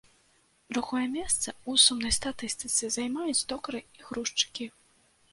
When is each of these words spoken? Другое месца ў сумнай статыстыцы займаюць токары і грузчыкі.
Другое 0.75 1.01
месца 1.15 1.49
ў 1.55 1.83
сумнай 1.83 2.13
статыстыцы 2.19 2.89
займаюць 2.95 3.43
токары 3.53 3.81
і 3.99 4.07
грузчыкі. 4.07 4.65